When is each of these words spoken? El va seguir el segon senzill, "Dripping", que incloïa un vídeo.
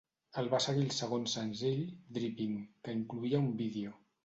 El 0.41 0.47
va 0.53 0.61
seguir 0.63 0.85
el 0.85 0.95
segon 0.99 1.27
senzill, 1.35 1.85
"Dripping", 2.17 2.57
que 2.87 2.99
incloïa 3.03 3.45
un 3.47 3.55
vídeo. 3.65 3.97